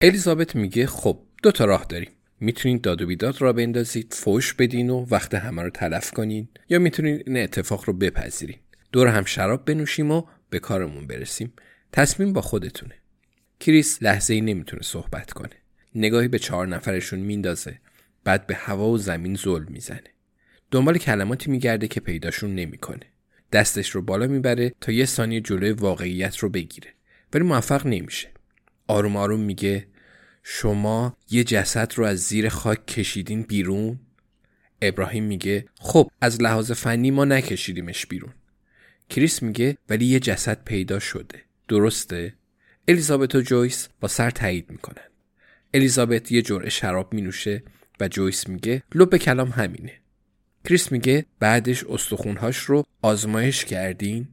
الیزابت 0.00 0.56
میگه 0.56 0.86
خب 0.86 1.18
دو 1.42 1.52
تا 1.52 1.64
راه 1.64 1.86
داریم. 1.88 2.10
می‌تونید 2.40 2.82
داد 2.82 3.02
و 3.02 3.06
بیداد 3.06 3.40
را 3.40 3.52
بندازید 3.52 4.14
فوش 4.14 4.54
بدین 4.54 4.90
و 4.90 5.06
وقت 5.10 5.34
همه 5.34 5.62
رو 5.62 5.70
تلف 5.70 6.10
کنین 6.10 6.48
یا 6.68 6.78
می‌تونید 6.78 7.22
این 7.26 7.36
اتفاق 7.36 7.84
رو 7.86 7.92
بپذیرین. 7.92 8.56
دور 8.92 9.06
هم 9.06 9.24
شراب 9.24 9.64
بنوشیم 9.64 10.10
و 10.10 10.22
به 10.50 10.58
کارمون 10.58 11.06
برسیم. 11.06 11.52
تصمیم 11.92 12.32
با 12.32 12.40
خودتونه. 12.40 12.94
کریس 13.60 14.02
لحظه 14.02 14.34
ای 14.34 14.40
نمی‌تونه 14.40 14.82
صحبت 14.82 15.32
کنه. 15.32 15.56
نگاهی 15.94 16.28
به 16.28 16.38
چهار 16.38 16.66
نفرشون 16.66 17.18
میندازه. 17.18 17.80
بعد 18.24 18.46
به 18.46 18.54
هوا 18.54 18.88
و 18.88 18.98
زمین 18.98 19.34
ظلم 19.34 19.66
می‌زنه. 19.68 20.10
دنبال 20.70 20.98
کلماتی 20.98 21.50
میگرده 21.50 21.88
که 21.88 22.00
پیداشون 22.00 22.54
نمی‌کنه. 22.54 23.06
دستش 23.52 23.90
رو 23.90 24.02
بالا 24.02 24.26
می‌بره 24.26 24.72
تا 24.80 24.92
یه 24.92 25.04
ثانیه 25.04 25.40
جلوی 25.40 25.72
واقعیت 25.72 26.36
رو 26.36 26.48
بگیره. 26.48 26.88
ولی 27.32 27.44
موفق 27.44 27.86
نمیشه. 27.86 28.28
آروم 28.88 29.16
آروم 29.16 29.40
میگه 29.40 29.86
شما 30.42 31.16
یه 31.30 31.44
جسد 31.44 31.92
رو 31.96 32.04
از 32.04 32.18
زیر 32.18 32.48
خاک 32.48 32.86
کشیدین 32.86 33.42
بیرون؟ 33.42 33.98
ابراهیم 34.82 35.24
میگه 35.24 35.64
خب 35.80 36.10
از 36.20 36.42
لحاظ 36.42 36.72
فنی 36.72 37.10
ما 37.10 37.24
نکشیدیمش 37.24 38.06
بیرون. 38.06 38.32
کریس 39.10 39.42
میگه 39.42 39.76
ولی 39.88 40.06
یه 40.06 40.20
جسد 40.20 40.64
پیدا 40.64 40.98
شده. 40.98 41.42
درسته؟ 41.68 42.34
الیزابت 42.88 43.34
و 43.34 43.40
جویس 43.40 43.88
با 44.00 44.08
سر 44.08 44.30
تایید 44.30 44.70
می‌کنن. 44.70 45.08
الیزابت 45.74 46.32
یه 46.32 46.42
جرعه 46.42 46.70
شراب 46.70 47.14
مینوشه 47.14 47.62
و 48.00 48.08
جویس 48.08 48.48
میگه 48.48 48.82
لب 48.94 49.16
کلام 49.16 49.48
همینه. 49.48 49.92
کریس 50.64 50.92
میگه 50.92 51.26
بعدش 51.38 51.84
استخونهاش 51.84 52.56
رو 52.58 52.84
آزمایش 53.02 53.64
کردین؟ 53.64 54.28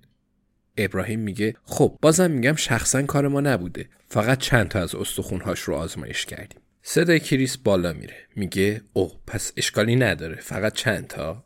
ابراهیم 0.77 1.19
میگه 1.19 1.55
خب 1.63 1.97
بازم 2.01 2.31
میگم 2.31 2.55
شخصا 2.55 3.03
کار 3.03 3.27
ما 3.27 3.41
نبوده. 3.41 3.89
فقط 4.07 4.39
چند 4.39 4.67
تا 4.67 4.79
از 4.79 4.95
استخونهاش 4.95 5.59
رو 5.59 5.75
آزمایش 5.75 6.25
کردیم. 6.25 6.59
صدای 6.81 7.19
کریس 7.19 7.57
بالا 7.57 7.93
میره. 7.93 8.15
میگه 8.35 8.81
اوه 8.93 9.19
پس 9.27 9.51
اشکالی 9.57 9.95
نداره. 9.95 10.35
فقط 10.35 10.73
چند 10.73 11.07
تا. 11.07 11.43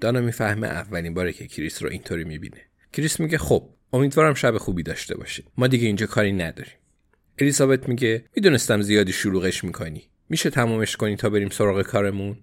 دانا 0.00 0.20
می‌فهمه 0.20 0.66
اولین 0.66 1.14
باره 1.14 1.32
که 1.32 1.46
کریس 1.46 1.82
رو 1.82 1.90
اینطوری 1.90 2.24
می‌بینه. 2.24 2.60
کریس 2.92 3.20
میگه 3.20 3.38
خب 3.38 3.68
امیدوارم 3.92 4.34
شب 4.34 4.58
خوبی 4.58 4.82
داشته 4.82 5.16
باشید 5.16 5.46
ما 5.56 5.66
دیگه 5.66 5.86
اینجا 5.86 6.06
کاری 6.06 6.32
نداریم. 6.32 6.74
الیزابت 7.38 7.88
میگه 7.88 8.24
می‌دونستم 8.36 8.82
زیادی 8.82 9.12
شلوغش 9.12 9.64
می‌کنی. 9.64 10.02
میشه 10.28 10.50
تمامش 10.50 10.96
کنی 10.96 11.16
تا 11.16 11.30
بریم 11.30 11.48
سراغ 11.48 11.82
کارمون؟ 11.82 12.36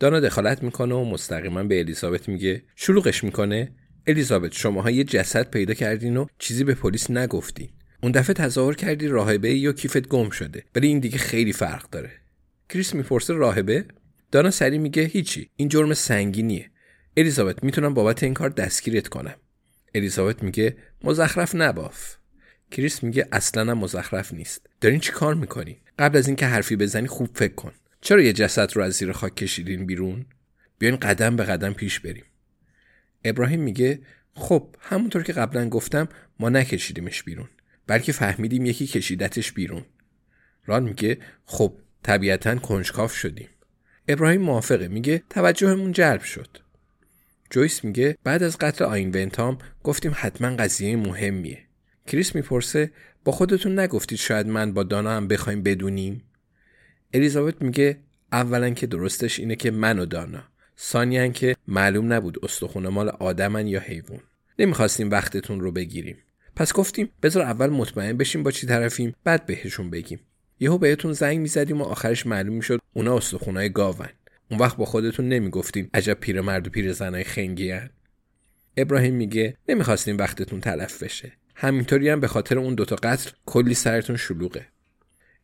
دانا 0.00 0.20
دخالت 0.20 0.62
می‌کنه 0.62 0.94
و 0.94 1.04
مستقیما 1.04 1.62
به 1.62 1.80
الیزابت 1.80 2.28
میگه 2.28 2.62
شلوغش 2.76 3.24
می‌کنه؟ 3.24 3.72
الیزابت 4.06 4.52
شماها 4.52 4.90
یه 4.90 5.04
جسد 5.04 5.50
پیدا 5.50 5.74
کردین 5.74 6.16
و 6.16 6.26
چیزی 6.38 6.64
به 6.64 6.74
پلیس 6.74 7.10
نگفتین. 7.10 7.68
اون 8.02 8.12
دفعه 8.12 8.34
تظاهر 8.34 8.74
کردی 8.74 9.08
راهبه 9.08 9.54
یا 9.54 9.72
کیفت 9.72 10.08
گم 10.08 10.30
شده 10.30 10.64
ولی 10.74 10.86
این 10.86 10.98
دیگه 10.98 11.18
خیلی 11.18 11.52
فرق 11.52 11.90
داره. 11.90 12.10
کریس 12.68 12.94
می‌پرسه 12.94 13.34
راهبه؟ 13.34 13.84
دانا 14.32 14.50
سری 14.50 14.78
میگه 14.78 15.02
هیچی 15.02 15.50
این 15.56 15.68
جرم 15.68 15.94
سنگینیه. 15.94 16.70
الیزابت 17.16 17.64
می‌تونم 17.64 17.94
بابت 17.94 18.22
این 18.22 18.34
کار 18.34 18.48
دستگیرت 18.50 19.08
کنم. 19.08 19.34
الیزابت 19.94 20.42
میگه 20.42 20.76
مزخرف 21.04 21.54
نباف. 21.54 22.16
کریس 22.70 23.02
میگه 23.02 23.28
اصلا 23.32 23.74
مزخرف 23.74 24.34
نیست. 24.34 24.66
دارین 24.80 25.00
چی 25.00 25.12
کار 25.12 25.34
می‌کنی 25.34 25.80
قبل 25.98 26.18
از 26.18 26.26
اینکه 26.26 26.46
حرفی 26.46 26.76
بزنی 26.76 27.06
خوب 27.06 27.28
فکر 27.34 27.54
کن. 27.54 27.72
چرا 28.00 28.22
یه 28.22 28.32
جسد 28.32 28.76
رو 28.76 28.82
از 28.82 28.92
زیر 28.92 29.12
خاک 29.12 29.36
کشیدین 29.36 29.86
بیرون؟ 29.86 30.26
بیاین 30.78 30.96
قدم 30.96 31.36
به 31.36 31.44
قدم 31.44 31.72
پیش 31.72 32.00
بریم. 32.00 32.24
ابراهیم 33.24 33.60
میگه 33.60 34.00
خب 34.34 34.76
همونطور 34.80 35.22
که 35.22 35.32
قبلا 35.32 35.68
گفتم 35.68 36.08
ما 36.40 36.48
نکشیدیمش 36.48 37.22
بیرون 37.22 37.48
بلکه 37.86 38.12
فهمیدیم 38.12 38.66
یکی 38.66 38.86
کشیدتش 38.86 39.52
بیرون. 39.52 39.84
ران 40.66 40.82
میگه 40.82 41.18
خب 41.44 41.78
طبیعتا 42.02 42.56
کنجکاف 42.56 43.14
شدیم. 43.14 43.48
ابراهیم 44.08 44.40
موافقه 44.40 44.88
میگه 44.88 45.22
توجهمون 45.30 45.92
جلب 45.92 46.22
شد. 46.22 46.58
جویس 47.50 47.84
میگه 47.84 48.18
بعد 48.24 48.42
از 48.42 48.58
قتل 48.58 48.84
آین 48.84 49.10
ونتام 49.14 49.58
گفتیم 49.84 50.12
حتما 50.14 50.56
قضیه 50.56 50.96
مهمیه. 50.96 51.58
کریس 52.06 52.34
می‌پرسه 52.34 52.90
با 53.24 53.32
خودتون 53.32 53.78
نگفتید 53.78 54.18
شاید 54.18 54.46
من 54.46 54.72
با 54.72 54.82
دانا 54.82 55.16
هم 55.16 55.28
بخوایم 55.28 55.62
بدونیم؟ 55.62 56.22
الیزابت 57.14 57.62
میگه 57.62 57.98
اولا 58.32 58.70
که 58.70 58.86
درستش 58.86 59.40
اینه 59.40 59.56
که 59.56 59.70
من 59.70 59.98
و 59.98 60.06
دانا 60.06 60.44
ثانیا 60.78 61.28
که 61.28 61.56
معلوم 61.68 62.12
نبود 62.12 62.44
استخونه 62.44 62.88
مال 62.88 63.08
آدمن 63.08 63.66
یا 63.66 63.80
حیوان. 63.80 64.20
نمی‌خواستیم 64.58 65.10
وقتتون 65.10 65.60
رو 65.60 65.72
بگیریم. 65.72 66.16
پس 66.56 66.72
گفتیم 66.72 67.10
بذار 67.22 67.42
اول 67.42 67.70
مطمئن 67.70 68.16
بشیم 68.16 68.42
با 68.42 68.50
چی 68.50 68.66
طرفیم 68.66 69.14
بعد 69.24 69.46
بهشون 69.46 69.90
بگیم. 69.90 70.20
یهو 70.60 70.78
بهتون 70.78 71.12
زنگ 71.12 71.38
می‌زدیم 71.38 71.80
و 71.80 71.84
آخرش 71.84 72.26
معلوم 72.26 72.54
می‌شد 72.54 72.80
اونا 72.92 73.16
استخونای 73.16 73.68
گاون. 73.68 74.08
اون 74.50 74.60
وقت 74.60 74.76
با 74.76 74.84
خودتون 74.84 75.28
نمی‌گفتیم 75.28 75.90
عجب 75.94 76.14
پیرمرد 76.14 76.66
و 76.66 76.70
پیرزنای 76.70 77.24
خنگی 77.24 77.70
هن. 77.70 77.90
ابراهیم 78.76 79.14
میگه 79.14 79.56
نمی‌خواستیم 79.68 80.18
وقتتون 80.18 80.60
تلف 80.60 81.02
بشه. 81.02 81.32
همینطوری 81.54 82.08
هم 82.08 82.20
به 82.20 82.28
خاطر 82.28 82.58
اون 82.58 82.74
دوتا 82.74 82.96
قتل 82.96 83.30
کلی 83.46 83.74
سرتون 83.74 84.16
شلوغه. 84.16 84.66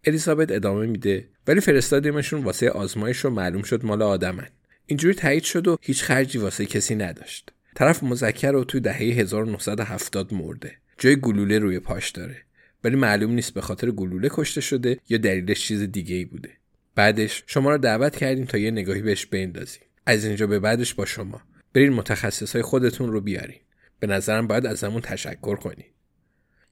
الیزابت 0.04 0.52
ادامه 0.52 0.86
میده 0.86 1.28
ولی 1.46 1.60
فرستادیمشون 1.60 2.44
واسه 2.44 2.70
آزمایش 2.70 3.18
رو 3.18 3.30
معلوم 3.30 3.62
شد 3.62 3.84
مال 3.84 4.02
آدمن. 4.02 4.46
اینجوری 4.90 5.14
تایید 5.14 5.42
شد 5.42 5.68
و 5.68 5.78
هیچ 5.80 6.02
خرجی 6.02 6.38
واسه 6.38 6.66
کسی 6.66 6.94
نداشت. 6.94 7.52
طرف 7.74 8.02
مذکر 8.02 8.52
رو 8.52 8.64
توی 8.64 8.80
دهه 8.80 8.96
1970 8.96 10.34
مرده. 10.34 10.72
جای 10.98 11.16
گلوله 11.20 11.58
روی 11.58 11.80
پاش 11.80 12.10
داره. 12.10 12.36
ولی 12.84 12.96
معلوم 12.96 13.32
نیست 13.32 13.54
به 13.54 13.60
خاطر 13.60 13.90
گلوله 13.90 14.28
کشته 14.32 14.60
شده 14.60 14.98
یا 15.08 15.18
دلیلش 15.18 15.66
چیز 15.66 15.82
دیگه 15.82 16.14
ای 16.16 16.24
بوده. 16.24 16.50
بعدش 16.94 17.42
شما 17.46 17.70
رو 17.70 17.78
دعوت 17.78 18.16
کردیم 18.16 18.44
تا 18.44 18.58
یه 18.58 18.70
نگاهی 18.70 19.02
بهش 19.02 19.26
بندازیم. 19.26 19.82
از 20.06 20.24
اینجا 20.24 20.46
به 20.46 20.58
بعدش 20.58 20.94
با 20.94 21.04
شما. 21.04 21.40
برین 21.74 21.92
متخصص 21.92 22.52
های 22.52 22.62
خودتون 22.62 23.12
رو 23.12 23.20
بیارین. 23.20 23.60
به 24.00 24.06
نظرم 24.06 24.46
باید 24.46 24.66
ازمون 24.66 25.00
تشکر 25.00 25.56
کنین 25.56 25.86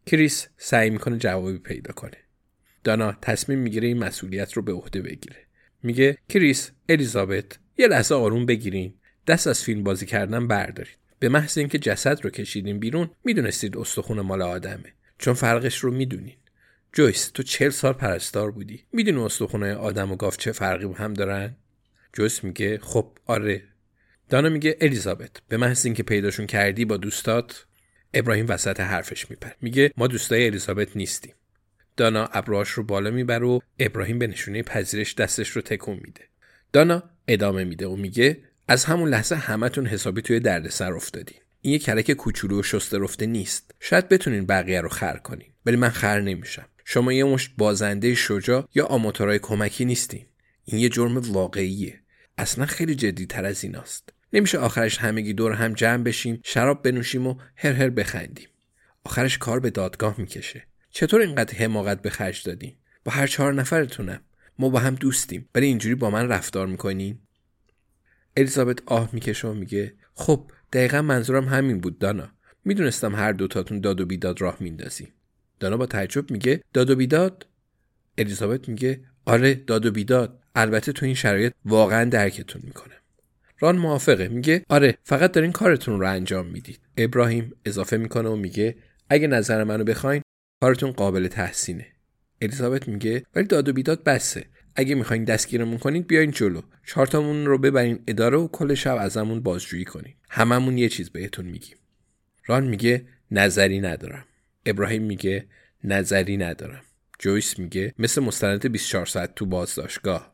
کریس 0.06 0.48
سعی 0.56 0.90
می‌کنه 0.90 1.18
جوابی 1.18 1.58
پیدا 1.58 1.92
کنه. 1.92 2.16
دانا 2.84 3.12
تصمیم 3.22 3.58
می‌گیره 3.58 3.88
این 3.88 3.98
مسئولیت 3.98 4.52
رو 4.52 4.62
به 4.62 4.72
عهده 4.72 5.02
بگیره. 5.02 5.47
میگه 5.82 6.18
کریس 6.28 6.70
الیزابت 6.88 7.58
یه 7.78 7.88
لحظه 7.88 8.14
آروم 8.14 8.46
بگیرین. 8.46 8.94
دست 9.26 9.46
از 9.46 9.62
فیلم 9.62 9.82
بازی 9.82 10.06
کردن 10.06 10.46
بردارید. 10.46 10.98
به 11.18 11.28
محض 11.28 11.58
اینکه 11.58 11.78
جسد 11.78 12.24
رو 12.24 12.30
کشیدین 12.30 12.78
بیرون 12.78 13.10
می‌دونستید 13.24 13.76
استخون 13.76 14.20
مال 14.20 14.42
آدمه. 14.42 14.92
چون 15.18 15.34
فرقش 15.34 15.78
رو 15.78 15.90
می‌دونین. 15.90 16.36
جویس 16.92 17.30
تو 17.30 17.42
چل 17.42 17.70
سال 17.70 17.92
پرستار 17.92 18.50
بودی. 18.50 18.84
می‌دونی 18.92 19.20
استخون 19.20 19.74
آدم 19.74 20.12
و 20.12 20.16
گاو 20.16 20.36
چه 20.36 20.52
فرقی 20.52 20.86
با 20.86 20.94
هم 20.94 21.14
دارن؟ 21.14 21.56
جویس 22.12 22.44
میگه 22.44 22.78
خب 22.78 23.18
آره. 23.26 23.62
دانا 24.28 24.48
میگه 24.48 24.76
الیزابت 24.80 25.30
به 25.48 25.56
محض 25.56 25.86
اینکه 25.86 26.02
پیداشون 26.02 26.46
کردی 26.46 26.84
با 26.84 26.96
دوستات 26.96 27.66
ابراهیم 28.14 28.46
وسط 28.48 28.80
حرفش 28.80 29.30
میپر 29.30 29.50
میگه 29.60 29.92
ما 29.96 30.06
دوستای 30.06 30.46
الیزابت 30.46 30.96
نیستیم. 30.96 31.34
دانا 31.98 32.26
ابروهاش 32.26 32.68
رو 32.68 32.82
بالا 32.82 33.10
می‌بره 33.10 33.46
و 33.46 33.60
ابراهیم 33.78 34.18
به 34.18 34.26
نشونه 34.26 34.62
پذیرش 34.62 35.14
دستش 35.14 35.48
رو 35.48 35.62
تکون 35.62 36.00
میده. 36.04 36.20
دانا 36.72 37.02
ادامه 37.28 37.64
میده 37.64 37.86
و 37.86 37.96
میگه 37.96 38.38
از 38.68 38.84
همون 38.84 39.08
لحظه 39.08 39.36
همتون 39.36 39.86
حسابی 39.86 40.22
توی 40.22 40.40
دردسر 40.40 40.92
افتادین. 40.92 41.38
این 41.60 41.72
یه 41.72 41.78
کلک 41.78 42.12
کوچولو 42.12 42.60
و 42.60 42.62
شسته 42.62 42.98
رفته 42.98 43.26
نیست. 43.26 43.74
شاید 43.80 44.08
بتونین 44.08 44.46
بقیه 44.46 44.80
رو 44.80 44.88
خر 44.88 45.16
کنین 45.16 45.48
ولی 45.66 45.76
من 45.76 45.88
خر 45.88 46.20
نمیشم. 46.20 46.66
شما 46.84 47.12
یه 47.12 47.24
مشت 47.24 47.50
بازنده 47.58 48.14
شجاع 48.14 48.68
یا 48.74 48.86
آماتورای 48.86 49.38
کمکی 49.38 49.84
نیستین. 49.84 50.26
این 50.64 50.80
یه 50.80 50.88
جرم 50.88 51.18
واقعیه. 51.18 52.00
اصلا 52.38 52.66
خیلی 52.66 52.94
جدی 52.94 53.26
تر 53.26 53.44
از 53.44 53.64
ایناست. 53.64 54.12
نمیشه 54.32 54.58
آخرش 54.58 54.98
همگی 54.98 55.32
دور 55.32 55.52
هم 55.52 55.72
جمع 55.72 56.02
بشیم 56.02 56.40
شراب 56.44 56.82
بنوشیم 56.82 57.26
و 57.26 57.34
هر 57.56 57.72
هر 57.72 57.90
بخندیم. 57.90 58.48
آخرش 59.04 59.38
کار 59.38 59.60
به 59.60 59.70
دادگاه 59.70 60.14
می‌کشه. 60.20 60.66
چطور 60.98 61.20
اینقدر 61.20 61.54
حماقت 61.54 62.02
به 62.02 62.10
خرج 62.10 62.42
دادین؟ 62.42 62.76
با 63.04 63.12
هر 63.12 63.26
چهار 63.26 63.54
نفرتونم. 63.54 64.20
ما 64.58 64.68
با 64.68 64.78
هم 64.78 64.94
دوستیم. 64.94 65.48
ولی 65.54 65.66
اینجوری 65.66 65.94
با 65.94 66.10
من 66.10 66.28
رفتار 66.28 66.66
می‌کنین؟ 66.66 67.18
الیزابت 68.36 68.78
آه 68.86 69.10
می‌کشه 69.12 69.48
و 69.48 69.54
میگه 69.54 69.94
خب 70.14 70.50
دقیقا 70.72 71.02
منظورم 71.02 71.48
همین 71.48 71.80
بود 71.80 71.98
دانا. 71.98 72.28
می‌دونستم 72.64 73.14
هر 73.14 73.32
دوتاتون 73.32 73.80
داد 73.80 74.00
و 74.00 74.06
بیداد 74.06 74.40
راه 74.40 74.56
میندازی 74.60 75.08
دانا 75.60 75.76
با 75.76 75.86
تعجب 75.86 76.30
میگه 76.30 76.60
داد 76.72 76.90
و 76.90 76.96
بیداد؟ 76.96 77.46
الیزابت 78.18 78.68
میگه 78.68 79.00
آره 79.24 79.54
داد 79.54 79.86
و 79.86 79.90
بیداد. 79.90 80.42
البته 80.54 80.92
تو 80.92 81.06
این 81.06 81.14
شرایط 81.14 81.52
واقعا 81.64 82.04
درکتون 82.04 82.62
می‌کنه. 82.64 82.94
ران 83.58 83.76
موافقه. 83.78 84.28
میگه 84.28 84.64
آره 84.68 84.98
فقط 85.04 85.32
دارین 85.32 85.52
کارتون 85.52 86.00
رو 86.00 86.10
انجام 86.10 86.46
می‌دید. 86.46 86.80
ابراهیم 86.96 87.52
اضافه 87.64 87.96
می‌کنه 87.96 88.28
و 88.28 88.36
میگه 88.36 88.76
اگه 89.10 89.26
نظر 89.26 89.64
منو 89.64 89.84
بخواین 89.84 90.22
کارتون 90.60 90.92
قابل 90.92 91.28
تحسینه. 91.28 91.86
الیزابت 92.42 92.88
میگه 92.88 93.22
ولی 93.34 93.46
داد 93.46 93.68
و 93.68 93.72
بیداد 93.72 94.04
بسه. 94.04 94.44
اگه 94.76 94.94
می‌خواین 94.94 95.24
دستگیرمون 95.24 95.78
کنید 95.78 96.06
بیاین 96.06 96.30
جلو. 96.30 96.62
چارتامون 96.86 97.46
رو 97.46 97.58
ببرین 97.58 97.98
اداره 98.06 98.36
و 98.38 98.48
کل 98.48 98.74
شب 98.74 98.96
ازمون 98.96 99.40
بازجویی 99.40 99.84
کنین. 99.84 100.14
هممون 100.30 100.78
یه 100.78 100.88
چیز 100.88 101.10
بهتون 101.10 101.44
میگیم. 101.44 101.76
ران 102.46 102.64
میگه 102.66 103.06
نظری 103.30 103.80
ندارم. 103.80 104.24
ابراهیم 104.66 105.02
میگه 105.02 105.46
نظری 105.84 106.36
ندارم. 106.36 106.82
جویس 107.18 107.58
میگه 107.58 107.94
مثل 107.98 108.22
مستند 108.22 108.72
24 108.72 109.06
ساعت 109.06 109.34
تو 109.34 109.46
بازداشتگاه. 109.46 110.32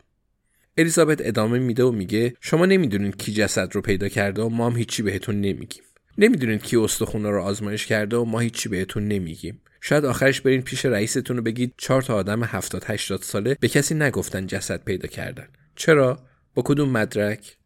الیزابت 0.79 1.19
ادامه 1.21 1.59
میده 1.59 1.85
و 1.85 1.93
میگه 1.93 2.35
شما 2.41 2.67
نمی‌دونید 2.67 3.17
کی 3.17 3.33
جسد 3.33 3.75
رو 3.75 3.81
پیدا 3.81 4.09
کرده 4.09 4.43
و 4.43 4.49
ما 4.49 4.71
هم 4.71 4.77
هیچی 4.77 5.03
بهتون 5.03 5.41
نمیگیم. 5.41 5.83
نمی‌دونید 6.19 6.63
کی 6.63 6.77
استخونه 6.77 7.31
رو 7.31 7.43
آزمایش 7.43 7.87
کرده 7.87 8.17
و 8.17 8.25
ما 8.25 8.41
هیچی 8.41 8.69
بهتون 8.69 9.09
نمیگیم. 9.09 9.61
شاید 9.87 10.05
آخرش 10.05 10.41
برین 10.41 10.63
پیش 10.63 10.85
رئیستون 10.85 11.37
رو 11.37 11.43
بگید 11.43 11.75
چهار 11.77 12.03
تا 12.03 12.15
آدم 12.15 12.45
70 12.45 12.85
80 12.87 13.23
ساله 13.23 13.57
به 13.61 13.69
کسی 13.69 13.95
نگفتن 13.95 14.47
جسد 14.47 14.85
پیدا 14.85 15.09
کردن. 15.09 15.49
چرا؟ 15.77 16.19
با 16.55 16.63
کدوم 16.67 16.89
مدرک؟ 16.89 17.57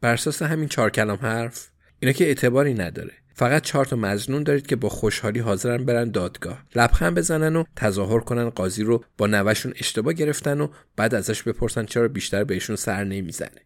بر 0.00 0.12
اساس 0.12 0.42
همین 0.42 0.68
چهار 0.68 0.90
کلام 0.90 1.18
حرف 1.18 1.68
اینا 1.98 2.12
که 2.12 2.24
اعتباری 2.24 2.74
نداره. 2.74 3.12
فقط 3.34 3.62
چهار 3.62 3.84
تا 3.84 3.96
مزنون 3.96 4.42
دارید 4.42 4.66
که 4.66 4.76
با 4.76 4.88
خوشحالی 4.88 5.40
حاضرن 5.40 5.84
برن 5.84 6.10
دادگاه. 6.10 6.64
لبخند 6.74 7.14
بزنن 7.14 7.56
و 7.56 7.64
تظاهر 7.76 8.20
کنن 8.20 8.50
قاضی 8.50 8.82
رو 8.82 9.04
با 9.18 9.26
نوشون 9.26 9.72
اشتباه 9.76 10.12
گرفتن 10.12 10.60
و 10.60 10.68
بعد 10.96 11.14
ازش 11.14 11.42
بپرسن 11.42 11.84
چرا 11.84 12.08
بیشتر 12.08 12.44
بهشون 12.44 12.76
سر 12.76 13.04
نمی‌زنه. 13.04 13.60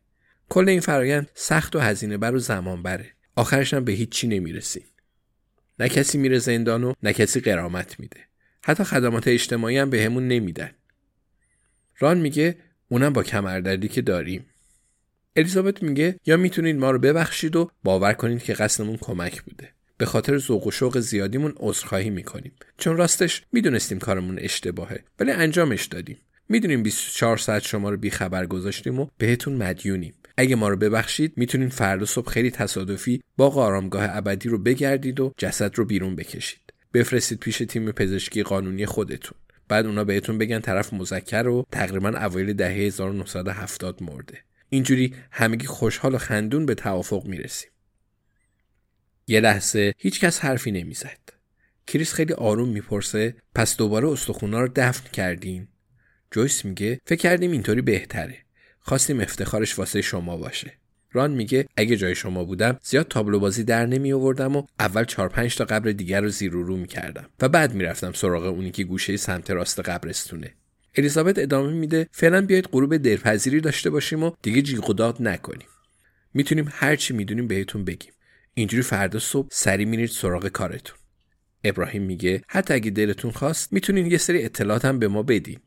کل 0.49 0.69
این 0.69 0.81
فرایند 0.81 1.31
سخت 1.35 1.77
و 1.77 1.81
هزینه 1.81 2.17
بر 2.17 2.35
و 2.35 2.39
زمان 2.39 2.83
بره 2.83 3.07
آخرش 3.37 3.75
هم 3.75 3.85
به 3.85 3.93
هیچی 3.93 4.29
نمی‌رسیم. 4.29 4.85
نه 5.79 5.89
کسی 5.89 6.19
میره 6.19 6.39
زندان 6.39 6.85
و 6.85 6.93
نه 7.03 7.13
کسی 7.13 7.41
قرامت 7.41 8.01
میده. 8.01 8.21
حتی 8.65 8.85
خدمات 8.85 9.29
اجتماعی 9.29 9.79
هم 9.79 9.91
بهمون 9.91 10.29
به 10.29 10.35
نمیدن. 10.35 10.71
ران 11.99 12.19
میگه 12.19 12.57
اونم 12.89 13.13
با 13.13 13.23
کمردردی 13.23 13.89
که 13.89 14.03
داریم. 14.03 14.47
الیزابت 15.37 15.83
میگه 15.83 16.21
یا 16.27 16.37
می‌تونید 16.37 16.77
ما 16.77 16.91
رو 16.91 16.99
ببخشید 16.99 17.57
و 17.57 17.71
باور 17.85 18.13
کنید 18.13 18.43
که 18.43 18.53
قصدمون 18.53 18.97
کمک 18.97 19.43
بوده. 19.43 19.71
به 19.99 20.07
خاطر 20.07 20.39
ذوق 20.39 20.67
و 20.67 20.71
شوق 20.71 20.99
زیادیمون 20.99 21.53
عذرخواهی 21.57 22.11
می‌کنیم. 22.11 22.53
چون 22.79 22.97
راستش 22.97 23.43
می‌دونستیم 23.53 23.99
کارمون 23.99 24.39
اشتباهه 24.39 25.05
ولی 25.21 25.31
انجامش 25.31 25.85
دادیم. 25.85 26.19
می‌دونیم 26.49 26.83
24 26.83 27.37
ساعت 27.37 27.63
شما 27.63 27.91
رو 27.91 27.97
بیخبر 27.97 28.47
گذاشتیم 28.47 29.01
و 29.01 29.07
بهتون 29.19 29.57
مدیونیم. 29.57 30.15
اگه 30.37 30.57
ما 30.57 30.69
رو 30.69 30.77
ببخشید 30.77 31.33
می‌تونین 31.37 31.69
فردا 31.69 32.07
صبح 32.07 32.31
خیلی 32.31 32.51
تصادفی 32.51 33.23
با 33.37 33.49
آرامگاه 33.49 34.17
ابدی 34.17 34.49
رو 34.49 34.59
بگردید 34.59 35.21
و 35.21 35.33
جسد 35.39 35.79
رو 35.79 35.85
بیرون 35.85 36.17
بکشید. 36.17 36.73
بفرستید 36.95 37.39
پیش 37.39 37.59
تیم 37.59 37.93
پزشکی 37.93 38.43
قانونی 38.43 38.87
خودتون. 38.87 39.39
بعد 39.69 39.87
اونا 39.87 40.05
بهتون 40.05 40.39
بگن 40.39 40.61
طرف 40.61 40.93
مذکر 40.93 41.47
و 41.47 41.67
تقریبا 41.73 42.09
اوایل 42.09 42.53
دهه 42.53 42.73
1970 42.73 44.03
مرده. 44.03 44.39
اینجوری 44.69 45.15
همگی 45.31 45.67
خوشحال 45.67 46.15
و 46.15 46.19
خندون 46.19 46.67
به 46.67 46.75
توافق 46.75 47.27
می‌رسیم. 47.27 47.71
یه 49.27 49.41
لحظه 49.41 49.95
هیچکس 49.99 50.41
حرفی 50.41 50.71
نمی‌زد. 50.71 51.19
کریس 51.87 52.13
خیلی 52.13 52.33
آروم 52.33 52.69
می‌پرسه 52.69 53.35
پس 53.55 53.77
دوباره 53.77 54.09
استخونا 54.09 54.61
رو 54.61 54.69
دفن 54.77 55.11
کردین؟ 55.11 55.69
جویس 56.31 56.65
میگه 56.65 57.01
فکر 57.07 57.21
کردیم 57.21 57.51
اینطوری 57.51 57.83
بهتره. 57.83 58.44
خواستیم 58.87 59.21
افتخارش 59.21 59.79
واسه 59.79 60.03
شما 60.03 60.37
باشه. 60.37 60.73
ران 61.13 61.31
میگه 61.31 61.67
اگه 61.77 61.97
جای 61.97 62.15
شما 62.15 62.45
بودم 62.45 62.79
زیاد 62.83 63.09
تابلو 63.09 63.41
بازی 63.41 63.65
در 63.65 63.87
نمی 63.87 64.13
آوردم 64.13 64.57
و 64.57 64.63
اول 64.79 65.05
چهار 65.05 65.29
پنج 65.29 65.57
تا 65.57 65.65
قبر 65.65 65.91
دیگر 65.91 66.21
رو 66.21 66.29
زیر 66.29 66.57
و 66.57 66.63
رو 66.63 66.77
می‌کردم 66.77 67.29
و 67.41 67.49
بعد 67.49 67.75
می‌رفتم 67.75 68.13
سراغ 68.13 68.45
اونی 68.45 68.71
که 68.71 68.85
گوشه 68.85 69.17
سمت 69.17 69.51
راست 69.51 69.81
قبرستونه. 69.81 70.55
الیزابت 70.95 71.39
ادامه 71.39 71.73
میده 71.73 72.09
فعلا 72.13 72.47
بیاید 72.47 72.69
غروب 72.73 72.97
دلپذیری 72.97 73.61
داشته 73.61 73.91
باشیم 73.91 74.23
و 74.23 74.31
دیگه 74.43 74.63
جیغ 74.63 74.91
و 74.91 74.93
داد 74.93 75.17
نکنیم. 75.21 75.69
می‌تونیم 76.35 76.69
هر 76.73 76.97
چی 76.97 77.15
می‌دونیم 77.15 77.47
بهتون 77.47 77.85
بگیم. 77.85 78.13
اینجوری 78.55 78.83
فردا 78.83 79.19
صبح 79.19 79.49
سری 79.53 79.85
میرید 79.85 80.11
سراغ 80.11 80.49
کارتون. 80.49 80.99
ابراهیم 81.65 82.03
میگه 82.03 82.43
حتی 82.49 82.75
اگه 82.75 82.91
دلتون 82.91 83.31
خواست 83.31 83.73
می‌تونین 83.73 84.07
یه 84.07 84.19
سری 84.19 84.45
اطلاعات 84.45 84.85
هم 84.85 84.99
به 84.99 85.09
ما 85.09 85.23
بدین. 85.23 85.61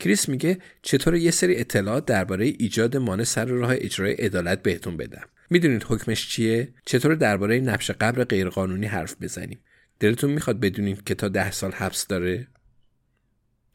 کریس 0.00 0.28
میگه 0.28 0.58
چطور 0.82 1.16
یه 1.16 1.30
سری 1.30 1.56
اطلاعات 1.56 2.04
درباره 2.04 2.46
ایجاد 2.46 2.96
مانع 2.96 3.24
سر 3.24 3.44
راه 3.44 3.70
اجرای 3.74 4.12
عدالت 4.12 4.62
بهتون 4.62 4.96
بدم. 4.96 5.24
می‌دونید 5.50 5.84
حکمش 5.88 6.28
چیه؟ 6.28 6.68
چطور 6.86 7.14
درباره 7.14 7.60
نبش 7.60 7.90
قبر 7.90 8.24
غیرقانونی 8.24 8.86
حرف 8.86 9.16
بزنیم؟ 9.20 9.60
دلتون 10.00 10.30
می‌خواد 10.30 10.60
بدونید 10.60 11.04
که 11.04 11.14
تا 11.14 11.28
ده 11.28 11.50
سال 11.50 11.72
حبس 11.72 12.06
داره؟ 12.06 12.48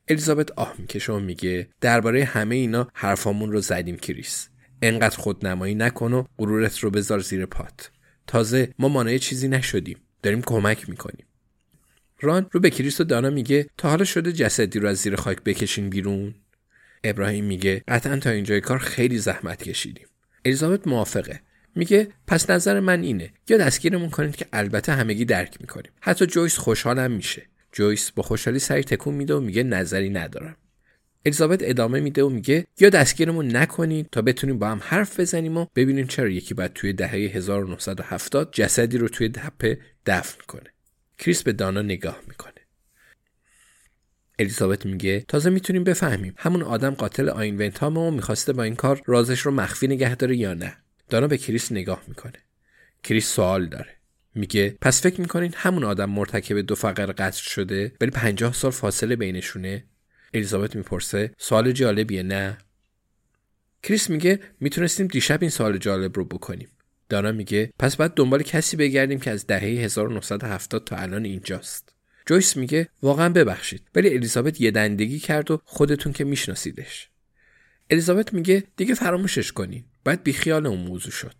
الیزابت 0.08 0.52
آه 0.52 0.76
می‌کشه 0.78 1.14
و 1.14 1.20
میگه 1.20 1.70
درباره 1.82 2.24
همه 2.24 2.56
اینا 2.56 2.88
حرفامون 2.94 3.52
رو 3.52 3.62
زدیم 3.62 3.98
کریس. 3.98 4.50
انقدر 4.82 5.18
خودنمایی 5.18 5.76
نکن 5.76 6.14
و 6.14 6.26
غرورت 6.38 6.80
رو 6.80 6.90
بذار 6.90 7.20
زیر 7.20 7.46
پات. 7.46 7.92
تازه 8.28 8.74
ما 8.80 8.88
مانع 8.88 9.18
چیزی 9.18 9.48
نشدیم. 9.48 9.98
داریم 10.24 10.42
کمک 10.42 10.90
می‌کنیم. 10.90 11.26
ران 12.26 12.48
رو 12.52 12.60
به 12.60 12.70
کریس 12.70 13.02
و 13.02 13.04
دانا 13.04 13.30
میگه 13.30 13.68
تا 13.78 13.90
حالا 13.90 14.04
شده 14.04 14.34
جسدی 14.34 14.80
رو 14.80 14.88
از 14.88 14.98
زیر 14.98 15.16
خاک 15.16 15.44
بکشین 15.44 15.90
بیرون؟ 15.90 16.36
ابراهیم 17.04 17.46
میگه 17.46 17.84
قطعا 17.88 18.18
تا 18.18 18.30
اینجای 18.30 18.62
کار 18.62 18.80
خیلی 18.80 19.18
زحمت 19.18 19.64
کشیدیم. 19.64 20.08
الیزابت 20.46 20.88
موافقه. 20.88 21.42
میگه 21.76 22.08
پس 22.28 22.50
نظر 22.50 22.80
من 22.80 23.02
اینه. 23.02 23.34
یا 23.50 23.58
دستگیرمون 23.58 24.10
کنید 24.10 24.36
که 24.36 24.46
البته 24.54 24.92
همگی 24.92 25.26
درک 25.26 25.58
می‌کنیم. 25.62 25.92
حتی 26.02 26.26
جویس 26.26 26.58
خوشحالم 26.58 27.12
میشه. 27.12 27.42
جویس 27.72 28.12
با 28.12 28.24
خوشحالی 28.24 28.60
سری 28.60 28.84
تکون 28.84 29.14
میده 29.14 29.36
و 29.36 29.40
میگه 29.40 29.64
نظری 29.64 30.10
ندارم. 30.10 30.56
الیزابت 31.26 31.60
ادامه 31.62 32.00
میده 32.00 32.24
و 32.24 32.30
میگه 32.30 32.66
یا 32.80 32.90
دستگیرمون 32.90 33.56
نکنید 33.56 34.08
تا 34.12 34.22
بتونیم 34.22 34.60
با 34.60 34.68
هم 34.68 34.80
حرف 34.84 35.20
بزنیم 35.20 35.58
و 35.58 35.66
ببینیم 35.76 36.08
چرا 36.08 36.30
یکی 36.30 36.54
باید 36.54 36.74
توی 36.74 36.94
دهه 36.94 37.12
1970 37.12 38.50
جسدی 38.52 38.98
رو 38.98 39.08
توی 39.08 39.30
تپه 39.30 39.78
دفن 40.06 40.42
کنه. 40.48 40.75
کریس 41.18 41.44
به 41.44 41.54
دانا 41.54 41.82
نگاه 41.82 42.20
می‌کنه. 42.28 42.54
الیزابت 44.40 44.86
میگه 44.86 45.20
تازه 45.20 45.50
می‌تونیم 45.50 45.84
بفهمیم 45.84 46.34
همون 46.38 46.62
آدم 46.62 46.94
قاتل 46.94 47.30
آین 47.30 47.62
ونتام 47.62 47.98
و 47.98 48.12
می‌خواسته 48.12 48.54
با 48.54 48.64
این 48.64 48.76
کار 48.76 49.02
رازش 49.06 49.40
رو 49.40 49.52
مخفی 49.52 49.88
نگه 49.88 50.16
داره 50.16 50.36
یا 50.38 50.54
نه. 50.54 50.78
دانا 51.10 51.28
به 51.28 51.38
کریس 51.38 51.72
نگاه 51.72 52.04
می‌کنه. 52.08 52.40
کریس 53.04 53.28
سوال 53.28 53.66
داره. 53.66 53.96
میگه 54.36 54.78
پس 54.82 55.02
فکر 55.02 55.22
می‌کنین 55.22 55.54
همون 55.56 55.84
آدم 55.84 56.10
مرتکب 56.10 56.62
دو 56.62 56.76
فقر 56.76 57.06
قتل 57.12 57.42
شده؟ 57.42 57.92
ولی 58.02 58.12
پنجاه 58.12 58.54
سال 58.54 58.72
فاصله 58.72 59.16
بینشونه. 59.16 59.84
الیزابت 60.34 60.76
می‌پرسه 60.76 61.32
سوال 61.38 61.72
جالبیه 61.72 62.24
نه؟ 62.24 62.58
کریس 63.84 64.10
میگه 64.10 64.40
می‌تونستیم 64.60 65.08
دیشب 65.08 65.42
این 65.42 65.50
سوال 65.50 65.78
جالب 65.78 66.18
رو 66.18 66.26
بکنیم. 66.26 66.68
دانا 67.10 67.32
میگه 67.32 67.74
پس 67.80 67.96
باید 67.96 68.14
دنبال 68.14 68.44
کسی 68.44 68.78
بگردیم 68.78 69.20
که 69.20 69.32
از 69.32 69.48
دهه 69.48 69.64
1970 69.64 70.84
تا 70.84 70.96
الان 70.96 71.26
اینجاست. 71.26 71.96
جویس 72.26 72.58
میگه 72.58 72.90
واقعا 73.02 73.30
ببخشید 73.30 73.82
ولی 73.96 74.14
الیزابت 74.14 74.62
یه 74.62 74.72
دندگی 74.72 75.20
کرد 75.20 75.52
و 75.52 75.62
خودتون 75.66 76.14
که 76.14 76.24
میشناسیدش. 76.24 77.10
الیزابت 77.90 78.34
میگه 78.34 78.64
دیگه 78.78 78.94
فراموشش 78.94 79.52
کنین 79.52 79.84
باید 80.06 80.24
بیخیال 80.24 80.66
اون 80.66 80.80
موضوع 80.80 81.12
شد. 81.12 81.34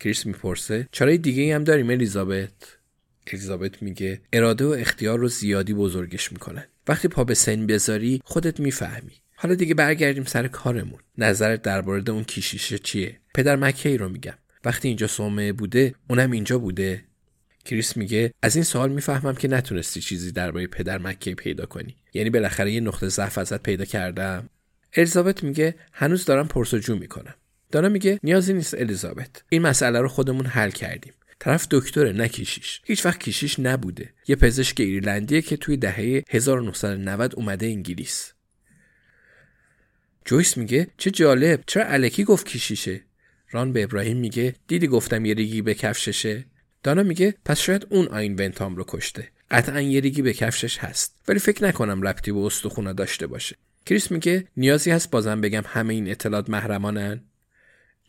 کریس 0.00 0.26
می‌پرسه 0.26 0.88
چرا 0.92 1.16
دیگه 1.16 1.54
هم 1.54 1.64
داریم 1.64 1.90
الیزابت؟ 1.90 2.78
الیزابت 3.26 3.82
میگه 3.82 4.20
اراده 4.32 4.64
و 4.64 4.68
اختیار 4.68 5.18
رو 5.18 5.28
زیادی 5.28 5.74
بزرگش 5.74 6.32
می‌کنن. 6.32 6.64
وقتی 6.88 7.08
پا 7.08 7.24
به 7.24 7.34
سن 7.34 7.66
بذاری 7.66 8.20
خودت 8.24 8.60
می‌فهمی. 8.60 9.12
حالا 9.34 9.54
دیگه 9.54 9.74
برگردیم 9.74 10.24
سر 10.24 10.48
کارمون. 10.48 11.00
نظرت 11.18 11.62
درباره 11.62 12.10
اون 12.10 12.24
کیشیشه 12.24 12.78
چیه؟ 12.78 13.20
پدر 13.34 13.56
مکی 13.56 13.96
رو 13.96 14.08
میگم. 14.08 14.34
وقتی 14.64 14.88
اینجا 14.88 15.06
سومه 15.06 15.52
بوده 15.52 15.94
اونم 16.08 16.30
اینجا 16.30 16.58
بوده. 16.58 17.04
کریس 17.64 17.96
میگه 17.96 18.34
از 18.42 18.56
این 18.56 18.64
سوال 18.64 18.92
می‌فهمم 18.92 19.34
که 19.34 19.48
نتونستی 19.48 20.00
چیزی 20.00 20.32
درباره 20.32 20.66
پدر 20.66 20.98
مکی 20.98 21.34
پیدا 21.34 21.66
کنی. 21.66 21.96
یعنی 22.14 22.30
بالاخره 22.30 22.72
یه 22.72 22.80
نقطه 22.80 23.08
ضعف 23.08 23.38
ازت 23.38 23.62
پیدا 23.62 23.84
کردم. 23.84 24.48
الیزابت 24.96 25.44
میگه 25.44 25.74
هنوز 25.92 26.24
دارم 26.24 26.48
پرسجو 26.48 26.96
می‌کنم. 26.96 27.34
دانا 27.70 27.88
میگه 27.88 28.20
نیازی 28.22 28.54
نیست 28.54 28.74
الیزابت. 28.74 29.42
این 29.48 29.62
مسئله 29.62 30.00
رو 30.00 30.08
خودمون 30.08 30.46
حل 30.46 30.70
کردیم. 30.70 31.12
طرف 31.38 31.66
دکتره 31.70 32.12
نه 32.12 32.28
کیشیش. 32.28 32.80
هیچ 32.84 33.06
وقت 33.06 33.20
کیشیش 33.20 33.60
نبوده. 33.60 34.12
یه 34.28 34.36
پزشک 34.36 34.80
ایرلندیه 34.80 35.42
که 35.42 35.56
توی 35.56 35.76
دهه 35.76 36.24
1990 36.30 37.34
اومده 37.34 37.66
انگلیس. 37.66 38.32
جویس 40.24 40.56
میگه 40.56 40.86
چه 40.96 41.10
جالب. 41.10 41.60
چرا 41.66 41.84
الکی 41.84 42.24
گفت 42.24 42.46
کیشیشه؟ 42.46 43.00
ران 43.52 43.72
به 43.72 43.82
ابراهیم 43.82 44.16
میگه 44.16 44.54
دیدی 44.66 44.86
گفتم 44.86 45.24
یه 45.24 45.34
ریگی 45.34 45.62
به 45.62 45.74
کفششه؟ 45.74 46.44
دانا 46.82 47.02
میگه 47.02 47.34
پس 47.44 47.60
شاید 47.60 47.86
اون 47.90 48.08
آین 48.08 48.34
ونتام 48.34 48.76
رو 48.76 48.84
کشته. 48.88 49.28
قطعا 49.50 49.80
یه 49.80 50.00
ریگی 50.00 50.22
به 50.22 50.32
کفشش 50.32 50.78
هست. 50.78 51.16
ولی 51.28 51.38
فکر 51.38 51.64
نکنم 51.64 52.02
ربطی 52.02 52.32
به 52.32 52.38
استخونا 52.38 52.92
داشته 52.92 53.26
باشه. 53.26 53.56
کریس 53.86 54.10
میگه 54.10 54.44
نیازی 54.56 54.90
هست 54.90 55.10
بازم 55.10 55.40
بگم 55.40 55.62
همه 55.66 55.94
این 55.94 56.10
اطلاعات 56.10 56.50
محرمانن. 56.50 57.20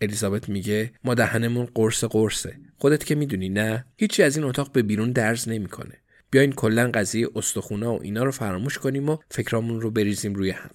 الیزابت 0.01 0.49
میگه 0.49 0.91
ما 1.03 1.13
دهنمون 1.13 1.67
قرص 1.75 2.03
قرصه. 2.03 2.59
خودت 2.77 3.05
که 3.05 3.15
می‌دونی 3.15 3.49
نه؟ 3.49 3.85
هیچی 3.97 4.23
از 4.23 4.37
این 4.37 4.45
اتاق 4.45 4.71
به 4.71 4.81
بیرون 4.81 5.11
درز 5.11 5.49
نمی‌کنه. 5.49 5.97
بیاین 6.31 6.51
کلا 6.51 6.91
قضیه 6.93 7.27
استخونا 7.35 7.93
و 7.93 8.03
اینا 8.03 8.23
رو 8.23 8.31
فراموش 8.31 8.77
کنیم 8.77 9.09
و 9.09 9.17
فکرامون 9.31 9.81
رو 9.81 9.91
بریزیم 9.91 10.33
روی 10.33 10.49
هم. 10.49 10.69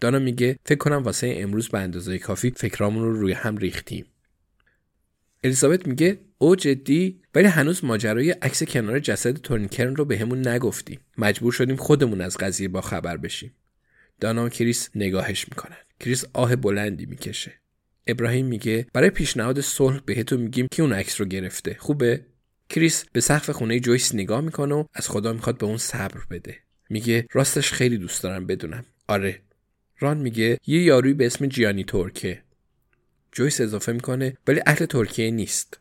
دانا 0.00 0.18
میگه 0.18 0.58
فکر 0.64 0.78
کنم 0.78 1.02
واسه 1.02 1.34
امروز 1.36 1.68
به 1.68 1.78
اندازه 1.78 2.18
کافی 2.18 2.52
فکرامون 2.56 3.02
رو 3.02 3.20
روی 3.20 3.32
هم 3.32 3.56
ریختیم. 3.56 4.04
الیزابت 5.44 5.86
میگه 5.86 6.18
او 6.38 6.56
جدی؟ 6.56 7.20
ولی 7.34 7.46
هنوز 7.46 7.84
ماجرای 7.84 8.30
عکس 8.30 8.62
کنار 8.62 8.98
جسد 8.98 9.36
تورنیکرن 9.36 9.96
رو 9.96 10.04
بهمون 10.04 10.42
به 10.42 10.50
نگفتی 10.50 10.98
مجبور 11.18 11.52
شدیم 11.52 11.76
خودمون 11.76 12.20
از 12.20 12.36
قضیه 12.36 12.68
با 12.68 12.80
خبر 12.80 13.16
بشیم. 13.16 13.54
دانا 14.20 14.44
و 14.46 14.48
کریس 14.48 14.90
نگاهش 14.94 15.46
می‌کنن. 15.48 15.76
کریس 16.00 16.24
آه 16.32 16.56
بلندی 16.56 17.06
می‌کشه. 17.06 17.52
ابراهیم 18.06 18.46
میگه 18.46 18.86
برای 18.92 19.10
پیشنهاد 19.10 19.60
صلح 19.60 20.00
بهتون 20.06 20.40
میگیم 20.40 20.68
که 20.70 20.82
اون 20.82 20.92
عکس 20.92 21.20
رو 21.20 21.26
گرفته. 21.26 21.76
خوبه؟ 21.78 22.24
کریس 22.68 23.04
به 23.12 23.20
سقف 23.20 23.50
خونه 23.50 23.80
جویس 23.80 24.14
نگاه 24.14 24.40
می‌کنه 24.40 24.74
و 24.74 24.84
از 24.94 25.08
خدا 25.08 25.32
می‌خواد 25.32 25.58
به 25.58 25.66
اون 25.66 25.76
صبر 25.76 26.20
بده. 26.30 26.56
میگه 26.90 27.26
راستش 27.32 27.72
خیلی 27.72 27.98
دوست 27.98 28.22
دارم 28.22 28.46
بدونم. 28.46 28.84
آره. 29.08 29.40
ران 30.00 30.18
میگه 30.18 30.58
یه 30.66 30.82
یاروی 30.82 31.14
به 31.14 31.26
اسم 31.26 31.46
جیانی 31.46 31.84
ترکه. 31.84 32.42
جویس 33.32 33.60
اضافه 33.60 33.92
می‌کنه 33.92 34.36
ولی 34.46 34.60
اهل 34.66 34.86
ترکیه 34.86 35.30
نیست. 35.30 35.80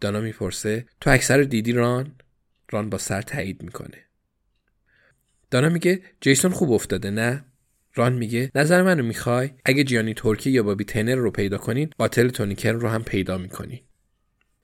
دانا 0.00 0.20
می‌پرسه 0.20 0.86
تو 1.00 1.10
اکثر 1.10 1.42
دیدی 1.42 1.72
ران؟ 1.72 2.12
ران 2.70 2.90
با 2.90 2.98
سر 2.98 3.22
تایید 3.22 3.62
می‌کنه. 3.62 3.98
دانا 5.50 5.68
میگه 5.68 6.02
جیسون 6.20 6.50
خوب 6.50 6.72
افتاده 6.72 7.10
نه؟ 7.10 7.44
ران 7.94 8.12
میگه 8.12 8.50
نظر 8.54 8.82
منو 8.82 9.02
می‌خوای؟ 9.02 9.50
اگه 9.64 9.84
جیانی 9.84 10.14
ترکی 10.14 10.50
یا 10.50 10.62
بابی 10.62 10.84
تنر 10.84 11.14
رو 11.14 11.30
پیدا 11.30 11.58
کنین 11.58 11.90
قاتل 11.98 12.28
تونیکر 12.28 12.72
رو 12.72 12.88
هم 12.88 13.04
پیدا 13.04 13.38
می‌کنین 13.38 13.80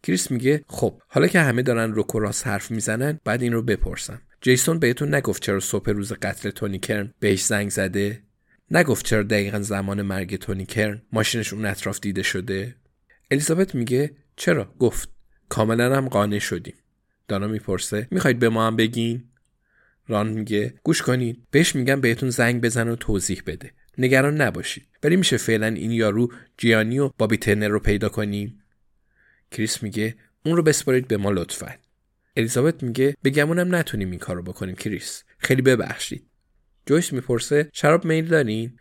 کریس 0.03 0.31
میگه 0.31 0.65
خب 0.67 1.01
حالا 1.09 1.27
که 1.27 1.41
همه 1.41 1.63
دارن 1.63 1.93
روکو 1.93 2.19
راست 2.19 2.47
حرف 2.47 2.71
می‌زنن 2.71 3.21
بعد 3.25 3.43
این 3.43 3.53
رو 3.53 3.63
بپرسم. 3.63 4.23
جیسون 4.41 4.79
بهتون 4.79 5.15
نگفت 5.15 5.43
چرا 5.43 5.61
صبح 5.61 5.91
روز 5.91 6.13
قتل 6.13 6.51
تونی 6.51 6.79
کرن 6.79 7.15
بهش 7.21 7.45
زنگ 7.45 7.71
زده؟ 7.71 8.23
نگفت 8.71 9.07
چرا 9.07 9.23
دقیقا 9.23 9.61
زمان 9.61 10.03
مرگ 10.03 10.37
تونی 10.37 10.67
کرن؟ 10.67 11.03
ماشینش 11.13 11.53
اون 11.53 11.65
اطراف 11.65 12.01
دیده 12.01 12.23
شده؟ 12.23 12.75
الیزابت 13.31 13.75
میگه 13.75 14.17
چرا؟ 14.37 14.75
گفت 14.79 15.09
کاملا 15.49 15.97
هم 15.97 16.09
قانع 16.09 16.39
شدیم. 16.39 16.75
دانا 17.29 17.47
می‌پرسه 17.47 18.09
می‌خواید 18.11 18.39
به 18.39 18.49
ما 18.49 18.67
هم 18.67 18.77
بگین؟ 18.77 19.25
ران 20.09 20.29
میگه 20.29 20.75
گوش 20.83 21.03
کنید 21.03 21.47
بهش 21.51 21.75
میگم 21.75 22.01
بهتون 22.01 22.31
زنگ 22.31 22.63
بزن 22.63 22.89
و 22.89 22.97
توضیح 22.97 23.43
بده. 23.47 23.73
نگران 23.99 24.41
نباشید. 24.41 24.87
ولی 25.03 25.17
میشه 25.17 25.37
فعلا 25.37 25.67
این 25.67 25.91
یارو 25.91 26.33
جیانی 26.57 26.99
و 26.99 27.11
بابی 27.19 27.37
ترنر 27.37 27.69
رو 27.69 27.81
پیدا 27.81 28.09
کنیم؟ 28.09 28.63
کریس 29.51 29.83
میگه 29.83 30.15
اون 30.45 30.57
رو 30.57 30.63
بسپارید 30.63 31.09
به 31.09 31.17
ما 31.17 31.31
لطفا. 31.31 31.75
الیزابت 32.37 32.83
میگه 32.83 33.17
بگمونم 33.25 33.75
نتونیم 33.75 34.11
این 34.11 34.19
کار 34.19 34.37
رو 34.37 34.43
بکنیم 34.43 34.75
کریس. 34.75 35.25
خیلی 35.39 35.63
ببخشید. 35.63 36.30
جویس 36.91 37.13
می‌پرسه 37.13 37.71
شراب 37.73 38.05
میل 38.05 38.27
دارین؟ 38.27 38.79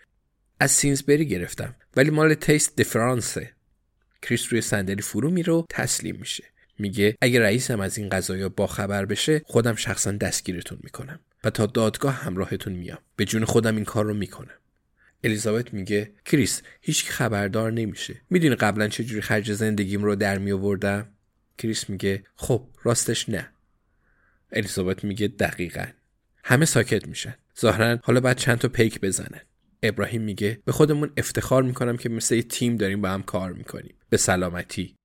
از 0.60 0.72
Sainsbury 0.72 1.28
گرفتم 1.28 1.76
ولی 1.96 2.10
مال 2.10 2.34
Taste 2.34 2.78
the 2.78 2.94
Difference 2.94 3.48
ه 3.48 3.54
کریس 4.22 4.48
روی 4.50 4.62
صندلی 4.62 5.02
فرو 5.02 5.32
میره 5.32 5.54
و 5.54 5.64
تسلیم 5.70 6.16
میشه. 6.16 6.44
میگه 6.80 7.16
اگه 7.22 7.40
رئیسم 7.40 7.80
از 7.80 7.98
این 7.98 8.10
قضايا 8.10 8.50
با 8.50 8.68
خبر 8.68 9.06
بشه 9.06 9.42
خودم 9.46 9.76
شخصا 9.76 10.12
دستگیرتون 10.12 10.80
می‌کنم 10.84 11.20
و 11.44 11.50
تا 11.50 11.66
دادگاه 11.66 12.14
همراهتون 12.14 12.74
میام. 12.74 12.98
به 13.16 13.26
جون 13.26 13.46
خودم 13.46 13.76
این 13.76 13.86
کار 13.86 14.06
رو 14.06 14.14
می‌کنم. 14.14 14.58
الیزابت 15.24 15.74
میگه 15.74 16.12
کریس 16.26 16.62
هیچ 16.82 17.06
خبردار 17.06 17.72
نمیشه. 17.72 18.22
می‌دونی 18.30 18.56
قبلا 18.56 18.88
چجوری 18.88 19.22
خرج 19.22 19.54
زندگیم 19.54 20.04
رو 20.04 20.16
در 20.16 20.38
میآوردم؟ 20.38 21.08
کریس 21.58 21.90
میگه 21.90 22.24
خب 22.36 22.68
راستش 22.84 23.30
نه. 23.30 23.50
الیزابت 24.52 25.04
میگه 25.04 25.28
دقیقا. 25.28 25.86
همه 26.44 26.66
ساکت 26.66 27.08
میشن. 27.08 27.36
ظاهرا 27.62 27.98
حالا 28.04 28.20
بعد 28.20 28.38
چند 28.38 28.58
تا 28.58 28.68
پیک 28.68 29.02
بزنن 29.02 29.42
ابراهیم 29.84 30.22
میگه 30.22 30.62
به 30.66 30.72
خودمون 30.72 31.12
افتخار 31.18 31.64
می‌کنم 31.64 31.98
که 31.98 32.10
مثل 32.10 32.36
یه 32.36 32.44
تیم 32.44 32.76
داریم 32.76 33.02
با 33.02 33.10
هم 33.10 33.24
کار 33.24 33.54
می‌کنیم. 33.54 33.96
به 34.10 34.18
سلامتی. 34.18 34.96